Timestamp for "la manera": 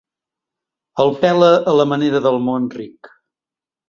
1.81-2.21